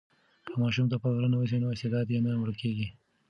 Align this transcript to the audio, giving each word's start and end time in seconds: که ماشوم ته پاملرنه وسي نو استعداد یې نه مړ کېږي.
که 0.45 0.53
ماشوم 0.61 0.85
ته 0.91 0.97
پاملرنه 1.01 1.37
وسي 1.37 1.57
نو 1.61 1.67
استعداد 1.73 2.07
یې 2.13 2.19
نه 2.25 2.31
مړ 2.41 2.49
کېږي. 2.61 2.87